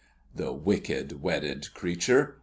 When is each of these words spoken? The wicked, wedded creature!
The 0.33 0.51
wicked, 0.51 1.21
wedded 1.21 1.75
creature! 1.75 2.39